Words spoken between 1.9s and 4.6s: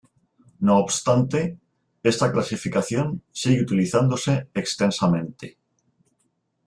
esta clasificación sigue utilizándose